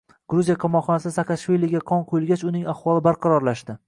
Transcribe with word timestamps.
Gruziya 0.33 0.53
qamoqxonasida 0.61 1.11
Saakashviliga 1.17 1.81
qon 1.91 2.01
quyilgach, 2.13 2.47
uning 2.53 2.65
ahvoli 2.73 3.05
barqarorlashdi 3.09 3.77